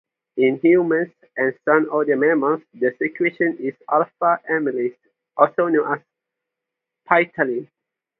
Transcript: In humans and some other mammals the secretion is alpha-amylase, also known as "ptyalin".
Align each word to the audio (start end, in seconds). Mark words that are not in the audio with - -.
In 0.35 0.57
humans 0.61 1.13
and 1.37 1.53
some 1.63 1.87
other 1.93 2.15
mammals 2.15 2.63
the 2.73 2.89
secretion 2.97 3.55
is 3.59 3.75
alpha-amylase, 3.87 4.97
also 5.37 5.67
known 5.67 5.93
as 5.93 5.99
"ptyalin". 7.07 7.67